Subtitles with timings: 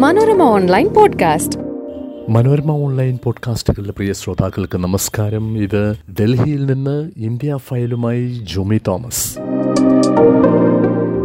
[0.00, 1.58] Manorama online podcast.
[2.28, 5.58] Manorama online പോഡ്കാസ്റ്റുകളുടെ പ്രിയ ശ്രോതാക്കൾക്ക് നമസ്കാരം.
[5.58, 9.34] ഇത് ഡൽഹിയിൽ നിന്ന് ഇന്ത്യ ഫയലുമായി ജോമി തോമസ്.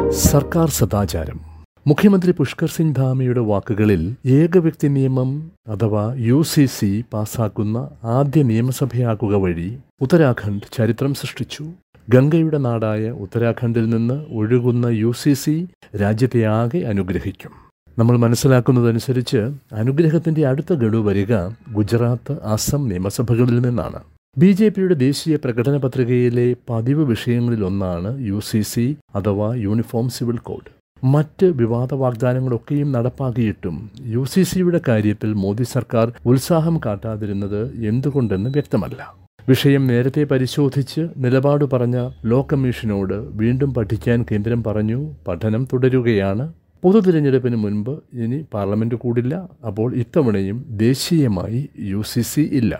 [0.09, 1.39] സർക്കാർ സദാചാരം.
[1.87, 9.77] മുഖ്യമന്ത്രി പുഷ്കർ സിംഗ് ധാമിയുടെ വാക്കുകളിൽ ഏകവ്യക്തി നിയമം അഥവാ യു സി സി പാസാക്കുന്ന ആദ്യ നിയമസഭയാക്കുക വഴി
[10.01, 11.65] ഉത്തരാഖണ്ഡ് ചരിത്രം സൃഷ്ടിച്ചു.
[12.09, 15.67] ഗംഗയുടെ നാടായ ഉത്തരാഖണ്ഡിൽ നിന്ന് ഒഴുകുന്ന യു സി സി
[16.01, 17.65] രാജ്യത്തെ ആകെ അനുഗ്രഹിക്കും.
[17.97, 19.37] നമ്മൾ മനസ്സിലാക്കുന്നതനുസരിച്ച്
[19.73, 21.33] അനുഗ്രഹത്തിന്റെ അടുത്ത ഗഡു വരിക
[21.73, 23.99] ഗുജറാത്ത് അസം നിയമസഭകളിൽ നിന്നാണ്.
[24.37, 30.69] ബി ജെ പിയുടെ ദേശീയ പ്രകടന പത്രികയിലെ പതിവ് വിഷയങ്ങളിലൊന്നാണ് യു സി സി അഥവാ യൂണിഫോം സിവിൽ കോഡ്.
[31.03, 39.13] മറ്റ് വിവാദ വാഗ്ദാനങ്ങളൊക്കെയും നടപ്പാക്കിയിട്ടും യു സി സിയുടെ കാര്യത്തിൽ മോദി സർക്കാർ ഉത്സാഹം കാട്ടാതിരുന്നത് എന്തുകൊണ്ടെന്ന് വ്യക്തമല്ല.
[39.49, 46.53] വിഷയം നേരത്തെ പരിശോധിച്ച് നിലപാട് പറഞ്ഞ ലോ കമ്മീഷനോട് വീണ്ടും പഠിക്കാൻ കേന്ദ്രം പറഞ്ഞു പഠനം തുടരുകയാണ്.
[46.85, 47.91] പൊതു തിരഞ്ഞെടുപ്പിന് മുൻപ്
[48.23, 49.49] ഇനി പാർലമെന്റ് കൂടില്ല.
[49.65, 52.73] അപ്പോൾ ഇത്തവണയും ദേശീയമായി യു സി സി ഇല്ല.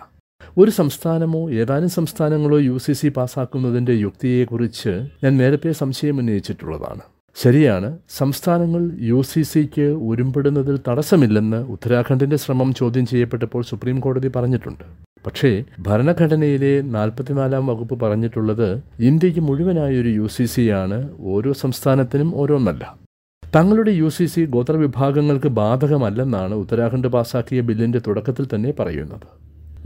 [0.58, 4.92] ഒരു സംസ്ഥാനമോ ഏതാനും സംസ്ഥാനങ്ങളോ യു സി സി പാസ്സാക്കുന്നതിന്റെ യുക്തിയെക്കുറിച്ച്
[5.24, 7.02] ഞാൻ നേരത്തെ സംശയം ഉന്നയിച്ചിട്ടുള്ളതാണ്.
[7.36, 14.84] ശരിയാണ് സംസ്ഥാനങ്ങൾ യു സി സിക്ക് ഉരുമ്പെടുന്നതിൽ തടസ്സമില്ലെന്ന് ഉത്തരാഖണ്ഡിന്റെ ശ്രമം ചോദ്യം ചെയ്യപ്പെട്ടപ്പോൾ സുപ്രീം കോടതി പറഞ്ഞിട്ടുണ്ട്.
[15.26, 18.68] പക്ഷേ ഭരണഘടനയിലെ നാൽപ്പത്തിനാലാം വകുപ്പ് പറഞ്ഞിട്ടുള്ളത്
[19.00, 23.05] ഇന്ത്യയ്ക്ക് മുഴുവനായൊരു യു സി സി ആണ് ഓരോ സംസ്ഥാനത്തിനും ഓരോന്നല്ല.
[23.54, 29.26] തങ്ങളുടെ യു സി സി ഗോത്രവിഭാഗങ്ങൾക്ക് ബാധകമല്ലെന്നാണ് ഉത്തരാഖണ്ഡ് പാസാക്കിയ ബില്ലിന്റെ തുടക്കത്തിൽ തന്നെ പറയുന്നത്.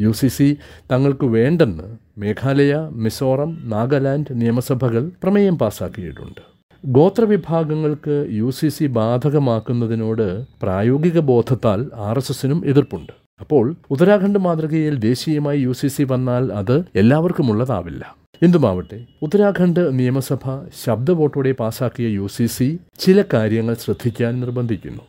[0.05, 0.47] യു സി സി
[0.93, 1.87] തങ്ങൾക്ക് വേണ്ടെന്ന്
[2.23, 6.43] മേഘാലയ മിസോറം നാഗാലാൻഡ് നിയമസഭകൾ പ്രമേയം പാസാക്കിയിട്ടുണ്ട്.
[6.85, 10.27] ഗോത്രവിഭാഗങ്ങൾക്ക് യു സി സി ബാധകമാക്കുന്നതിനോട്
[10.63, 13.13] പ്രായോഗിക ബോധത്താൽ ആർ എസ് എസിനും എതിർപ്പുണ്ട്.
[13.41, 18.03] അപ്പോൾ ഉത്തരാഖണ്ഡ് മാതൃകയിൽ ദേശീയമായി യു സി സി വന്നാൽ അത് എല്ലാവർക്കും ഉള്ളതാവില്ല.
[18.43, 20.39] എന്തുമാവട്ടെ ഉത്തരാഖണ്ഡ് നിയമസഭ
[20.85, 25.01] ശബ്ദ വോട്ടോടെ പാസാക്കിയ യു സി സി ചില കാര്യങ്ങൾ ശ്രദ്ധിക്കാൻ നിർബന്ധിക്കുന്നു.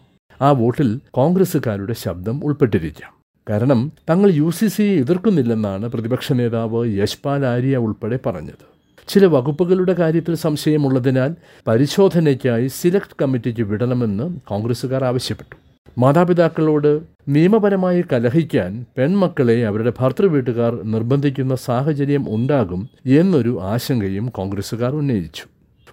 [0.41, 3.11] ആ വോട്ടിൽ കോൺഗ്രസുകാരുടെ ശബ്ദം ഉൾപ്പെട്ടിരിക്കാം.
[3.49, 8.65] കാരണം തങ്ങൾ യു സി സിയെ എതിർക്കുന്നില്ലെന്നാണ് പ്രതിപക്ഷ നേതാവ് യശ്പാൽ ആര്യ ഉൾപ്പെടെ പറഞ്ഞത്.
[9.07, 11.35] ചില വകുപ്പുകളുടെ കാര്യത്തിൽ സംശയമുള്ളതിനാൽ
[11.67, 15.70] പരിശോധനയ്ക്കായി സിലക്ട് കമ്മിറ്റിക്ക് വിടണമെന്ന് കോൺഗ്രസുകാർ ആവശ്യപ്പെട്ടു.
[15.97, 25.43] മാതാപിതാക്കളോട് നിയമപരമായി കലഹിക്കാൻ പെൺമക്കളെ അവരുടെ ഭർത്തൃവീട്ടുകാർ നിർബന്ധിക്കുന്ന സാഹചര്യം ഉണ്ടാകും എന്നൊരു ആശങ്കയും കോൺഗ്രസുകാർ ഉന്നയിച്ചു.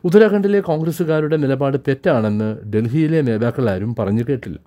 [0.05, 4.59] ഉത്തരാഖണ്ഡിലെ കോൺഗ്രസുകാരുടെ നിലപാട് തെറ്റാണെന്ന് ഡൽഹിയിലെ നേതാക്കളാരും പറഞ്ഞു കേട്ടില്ല.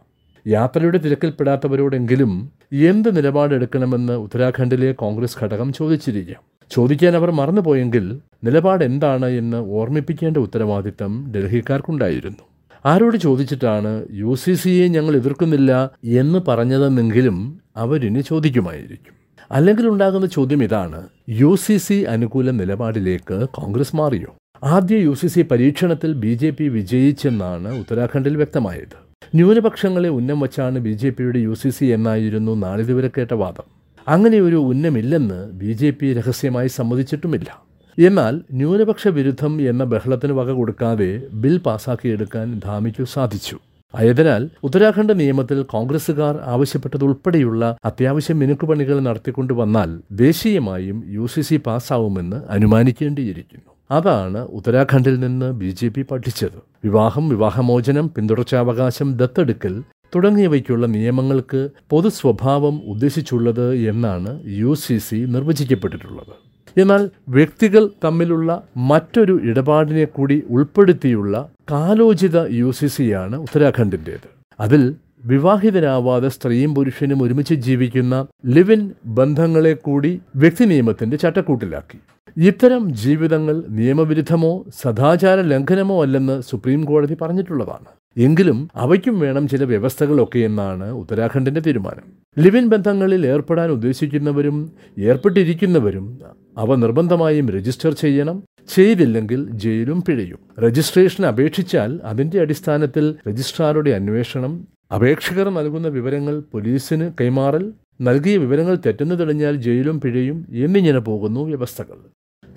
[0.48, 6.42] യാത്രയുടെ തിരക്കിൽപ്പെടാത്തവരോടെങ്കിലും എന്ത് നിലപാടെടുക്കണമെന്ന് ഉത്തരാഖണ്ഡിലെ കോൺഗ്രസ് ഘടകം ചോദിച്ചിരിക്കാം.
[6.72, 12.51] ചോദിക്കാൻ അവർ മറന്നുപോയെങ്കിൽ നിലപാട് എന്താണ് എന്ന് ഓർമ്മിപ്പിക്കേണ്ട ഉത്തരവാദിത്തം ഡൽഹിക്കാർക്കുണ്ടായിരുന്നു.
[12.86, 19.14] ആരോട് ചോദിച്ചിട്ടാണ് യു സി സിയെ ഞങ്ങൾ എതിർക്കുന്നില്ല എന്ന് പറഞ്ഞതെന്നെങ്കിലും അവരിനി ചോദിക്കുമായിരിക്കും.
[19.52, 24.36] അല്ലെങ്കിൽ ഉണ്ടാകുന്ന ചോദ്യം ഇതാണ് യു സി സി അനുകൂല നിലപാടിലേക്ക് കോൺഗ്രസ് മാറിയോ?
[24.64, 28.98] ആദ്യ യു സി സി പരീക്ഷണത്തിൽ ബി ജെ പി വിജയിച്ചെന്നാണ് ഉത്തരാഖണ്ഡിൽ വ്യക്തമായത്.
[29.36, 33.64] ന്യൂനപക്ഷങ്ങളെ ഉന്നം വച്ചാണ് ബി ജെ പിയുടെ യു സി സി എന്നായിരുന്നു നാളിതുവരെ കേട്ട വാദം.
[34.08, 37.71] അങ്ങനെ ഒരു ഉന്നമില്ലെന്ന് ബി ജെ പി രഹസ്യമായി സമ്മതിച്ചിട്ടുമില്ല.
[38.00, 43.58] എന്നാൽ ന്യൂനപക്ഷ വിരുദ്ധം എന്ന ബഹളത്തിന് വക കൊടുക്കാതെ ബിൽ പാസാക്കിയെടുക്കാൻ ധാമിക്കു സാധിച്ചു.
[43.96, 53.72] ആയതിനാൽ ഉത്തരാഖണ്ഡ് നിയമത്തിൽ കോൺഗ്രസുകാർ ആവശ്യപ്പെട്ടതുൾപ്പെടെയുള്ള അത്യാവശ്യ മിനുക്കുപണികൾ നടത്തിക്കൊണ്ടു വന്നാൽ ദേശീയമായും യു സി സി പാസ്സാവുമെന്ന് അനുമാനിക്കേണ്ടിയിരിക്കുന്നു.
[53.92, 56.60] അതാണ് ഉത്തരാഖണ്ഡിൽ നിന്ന് ബി ജെ പി പഠിച്ചത്.
[56.84, 59.84] വിവാഹം വിവാഹമോചനം പിന്തുടർച്ചാവകാശം ദത്തെടുക്കൽ
[60.16, 66.41] തുടങ്ങിയവയ്ക്കുള്ള നിയമങ്ങൾക്ക് പൊതു സ്വഭാവം ഉദ്ദേശിച്ചുള്ളത് എന്നാണ് യു സി സി നിർവചിക്കപ്പെട്ടിട്ടുള്ളത്.
[66.78, 74.30] എന്നാൽ വ്യക്തികൾ തമ്മിലുള്ള മറ്റൊരു ഇടപാടിനെ കൂടി ഉൾപ്പെടുത്തിയുള്ള കാലോചിത യു സി സിയാണ് ഉത്തരാഖണ്ഡിന്റേത്.
[74.60, 74.96] അതിൽ
[75.26, 82.00] വിവാഹിതരാവാതെ സ്ത്രീയും പുരുഷനും ഒരുമിച്ച് ജീവിക്കുന്ന ലിവിൻ ബന്ധങ്ങളെ കൂടി വ്യക്തി നിയമത്തിന്റെ ചട്ടക്കൂട്ടിലാക്കി.
[82.38, 88.01] ഇത്തരം ജീവിതങ്ങൾ നിയമവിരുദ്ധമോ സദാചാര ലംഘനമോ അല്ലെന്ന് സുപ്രീം കോടതി പറഞ്ഞിട്ടുള്ളതാണ്.
[88.18, 92.04] എങ്കിലും അവയ്ക്കും വേണം ചില വ്യവസ്ഥകളൊക്കെ എന്നാണ് ഉത്തരാഖണ്ഡിന്റെ തീരുമാനം.
[92.40, 96.20] ലിവിൻ ബന്ധങ്ങളിൽ ഏർപ്പെടാൻ ഉദ്ദേശിക്കുന്നവരും ഏർപ്പെട്ടിരിക്കുന്നവരും
[96.58, 98.44] അവ നിർബന്ധമായും രജിസ്റ്റർ ചെയ്യണം.
[98.76, 100.40] ചെയ്തില്ലെങ്കിൽ ജയിലും പിഴയും.
[100.60, 109.56] രജിസ്ട്രേഷൻ അപേക്ഷിച്ചാൽ അതിന്റെ അടിസ്ഥാനത്തിൽ രജിസ്ട്രാറുടെ അന്വേഷണം അപേക്ഷകർ നൽകുന്ന വിവരങ്ങൾ പോലീസിന് കൈമാറൽ നൽകിയ വിവരങ്ങൾ തെറ്റെന്ന് തെളിഞ്ഞാൽ
[109.56, 111.98] ജയിലും പിഴയും എന്നിങ്ങനെ പോകുന്നു വ്യവസ്ഥകൾ.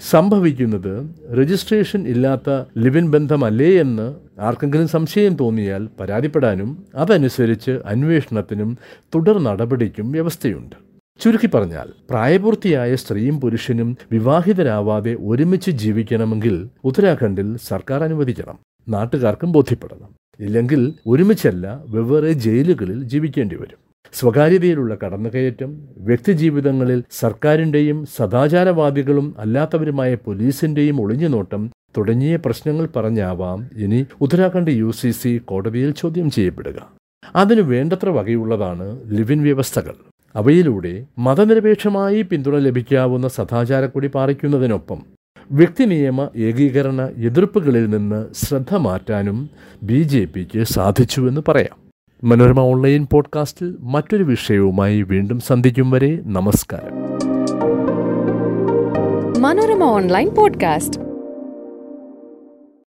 [0.01, 8.79] സംഭവിക്കുന്നത് രജിസ്ട്രേഷൻ ഇല്ലാത്ത ലിവിൻ ബന്ധമല്ലേ എന്ന് ആർക്കെങ്കിലും സംശയം തോന്നിയാൽ പരാതിപ്പെടാനും അതനുസരിച്ച് അന്വേഷണത്തിനും
[9.15, 10.77] തുടർ നടപടിക്കും വ്യവസ്ഥയുണ്ട്.
[11.21, 18.59] ചുരുക്കി പറഞ്ഞാൽ പ്രായപൂർത്തിയായ സ്ത്രീയും പുരുഷനും വിവാഹിതരാവാതെ ഒരുമിച്ച് ജീവിക്കണമെങ്കിൽ ഉത്തരാഖണ്ഡിൽ സർക്കാർ അനുവദിക്കണം.
[18.89, 20.09] നാട്ടുകാർക്കും ബോധ്യപ്പെടണം.
[20.41, 23.84] ഇല്ലെങ്കിൽ ഒരുമിച്ചല്ല വെവ്വേറെ ജയിലുകളിൽ ജീവിക്കേണ്ടി വരും.
[24.13, 35.11] സ്വകാര്യതയിലുള്ള കടന്നുകയറ്റം വ്യക്തിജീവിതങ്ങളിൽ സർക്കാരിന്റെയും സദാചാരവാദികളും അല്ലാത്തവരുമായ പോലീസിന്റെയും ഒളിഞ്ഞുനോട്ടം തുടങ്ങിയ പ്രശ്നങ്ങൾ പറഞ്ഞാവാം ഇനി ഉത്തരാഖണ്ഡ് യു സി
[35.11, 36.91] സി കോടതിയിൽ ചോദ്യം ചെയ്യപ്പെടുക.
[37.37, 39.95] അതിന് വേണ്ടത്ര വകയുള്ളതാണ് ലിവിൻ വ്യവസ്ഥകൾ.
[40.35, 45.03] അവയിലൂടെ മതനിരപേക്ഷമായി പിന്തുണ ലഭിക്കാവുന്ന സദാചാരക്കൂടി പാറിക്കുന്നതിനൊപ്പം
[45.53, 49.51] വ്യക്തിനിയമ ഏകീകരണ എതിർപ്പുകളിൽ നിന്ന് ശ്രദ്ധ മാറ്റാനും
[49.83, 51.84] ബി ജെ പിക്ക് സാധിച്ചുവെന്ന് പറയാം.
[52.25, 56.95] മനോരമ ഓൺലൈൻ പോഡ്കാസ്റ്റിൽ മറ്റൊരു വിഷയവുമായി വീണ്ടും സന്ധിക്കും വരെ നമസ്കാരം.
[59.43, 61.01] Manorama online podcast